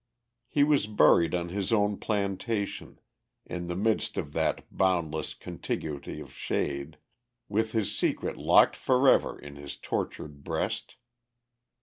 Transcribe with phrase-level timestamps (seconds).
[0.47, 2.99] He was buried on his own plantation,
[3.45, 6.97] in the midst of "that boundless contiguity of shade,"
[7.47, 10.95] with his secret locked forever in his tortured breast.